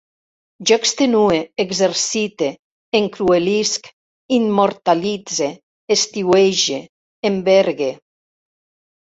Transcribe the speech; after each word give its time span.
Jo 0.69 0.75
extenue, 0.81 1.41
exercite, 1.63 2.49
encruelisc, 2.99 3.91
immortalitze, 4.39 5.51
estiuege, 5.99 6.81
envergue 7.33 7.93